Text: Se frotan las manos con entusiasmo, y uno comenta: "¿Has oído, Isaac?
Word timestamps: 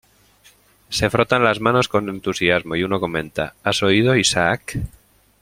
Se 0.89 1.11
frotan 1.11 1.43
las 1.43 1.59
manos 1.59 1.87
con 1.87 2.09
entusiasmo, 2.09 2.75
y 2.75 2.81
uno 2.83 2.99
comenta: 2.99 3.53
"¿Has 3.63 3.83
oído, 3.83 4.15
Isaac? 4.15 4.79